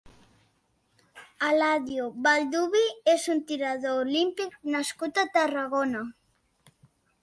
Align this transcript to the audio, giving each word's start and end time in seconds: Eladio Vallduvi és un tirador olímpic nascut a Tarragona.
Eladio 1.49 2.07
Vallduvi 2.29 2.83
és 3.15 3.29
un 3.37 3.45
tirador 3.53 4.03
olímpic 4.09 4.61
nascut 4.77 5.25
a 5.27 5.31
Tarragona. 5.39 6.07